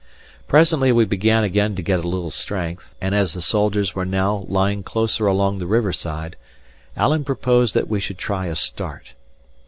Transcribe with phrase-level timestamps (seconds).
[0.47, 4.45] Presently we began again to get a little strength; and as the soldiers were now
[4.47, 6.37] lying closer along the river side,
[6.97, 9.13] Alan proposed that we should try a start.